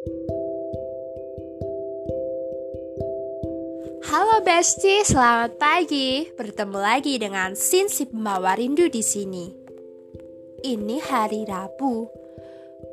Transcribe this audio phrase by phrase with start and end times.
[0.00, 0.16] Halo
[4.40, 6.24] Besti, selamat pagi.
[6.32, 9.52] Bertemu lagi dengan Sin si pembawa rindu di sini.
[10.64, 12.08] Ini hari Rabu.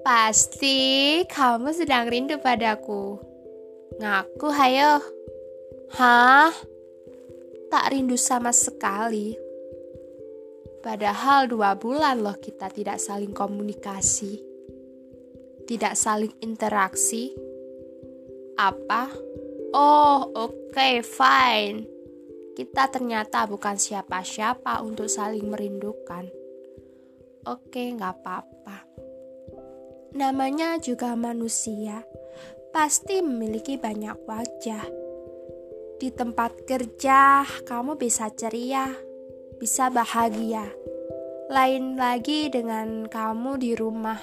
[0.03, 3.15] Pasti kamu sedang rindu padaku.
[4.03, 4.99] Ngaku hayo.
[5.95, 6.51] Hah?
[7.71, 9.31] Tak rindu sama sekali.
[10.83, 14.46] Padahal dua bulan loh kita tidak saling komunikasi.
[15.67, 17.35] Tidak saling interaksi.
[18.55, 19.11] Apa?
[19.75, 21.83] Oh, oke, okay, fine.
[22.55, 26.31] Kita ternyata bukan siapa-siapa untuk saling merindukan.
[27.45, 28.87] Oke, okay, nggak apa-apa.
[30.15, 32.01] Namanya juga manusia,
[32.71, 34.87] pasti memiliki banyak wajah.
[35.99, 38.87] Di tempat kerja, kamu bisa ceria,
[39.59, 40.63] bisa bahagia.
[41.51, 44.19] Lain lagi dengan kamu di rumah,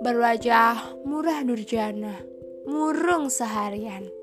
[0.00, 2.18] berwajah murah durjana,
[2.66, 4.22] murung seharian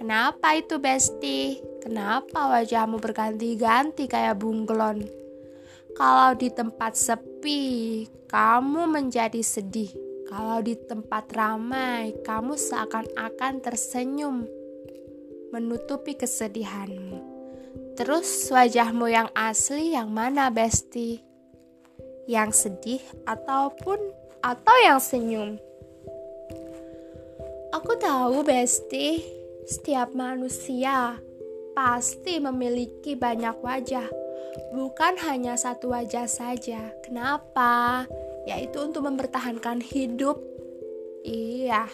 [0.00, 1.60] Kenapa itu Besti?
[1.84, 5.04] Kenapa wajahmu berganti-ganti kayak bunglon?
[5.92, 9.92] Kalau di tempat sepi, kamu menjadi sedih.
[10.24, 14.48] Kalau di tempat ramai, kamu seakan-akan tersenyum,
[15.52, 17.20] menutupi kesedihanmu.
[18.00, 21.20] Terus wajahmu yang asli yang mana, Besti?
[22.24, 24.00] Yang sedih ataupun
[24.40, 25.60] atau yang senyum?
[27.70, 29.22] Aku tahu, Besti,
[29.68, 31.20] setiap manusia
[31.70, 34.10] pasti memiliki banyak wajah,
[34.74, 36.90] bukan hanya satu wajah saja.
[37.06, 38.04] Kenapa?
[38.44, 40.42] Yaitu untuk mempertahankan hidup.
[41.22, 41.86] Iya,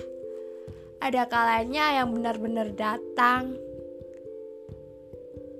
[1.02, 3.58] ada kalanya yang benar-benar datang,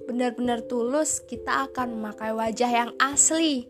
[0.08, 3.68] benar-benar tulus, kita akan memakai wajah yang asli,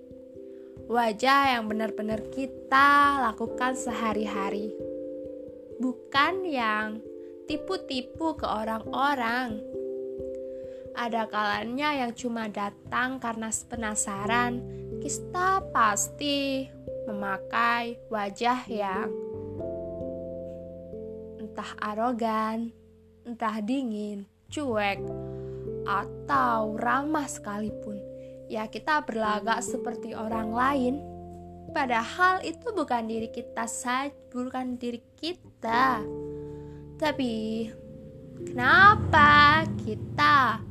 [0.86, 4.70] wajah yang benar-benar kita lakukan sehari-hari,
[5.82, 7.02] bukan yang
[7.50, 9.58] tipu-tipu ke orang-orang.
[10.96, 14.62] Ada kalanya yang cuma datang karena penasaran,
[15.02, 16.70] kita pasti
[17.04, 19.10] memakai wajah yang
[21.36, 22.72] entah arogan,
[23.26, 25.02] entah dingin, cuek,
[25.84, 28.15] atau ramah sekalipun.
[28.46, 30.94] Ya, kita berlagak seperti orang lain.
[31.74, 36.00] Padahal itu bukan diri kita saja, bukan diri kita.
[36.96, 37.66] Tapi
[38.46, 40.62] kenapa kita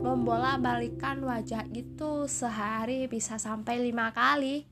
[0.00, 4.64] membola balikan wajah itu sehari bisa sampai lima kali?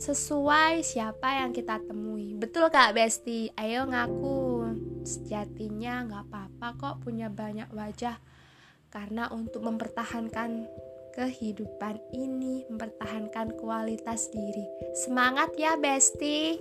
[0.00, 2.32] Sesuai siapa yang kita temui.
[2.38, 3.52] Betul kak Besti?
[3.52, 4.64] Ayo ngaku.
[5.04, 8.16] Sejatinya nggak apa-apa kok punya banyak wajah.
[8.90, 10.66] Karena untuk mempertahankan
[11.14, 14.66] kehidupan ini, mempertahankan kualitas diri.
[14.98, 16.58] Semangat ya Besti!